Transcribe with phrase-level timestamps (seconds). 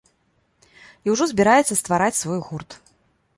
[1.09, 2.79] І ўжо збіраецца ствараць свой гурт.